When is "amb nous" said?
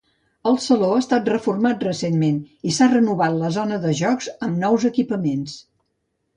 4.51-4.91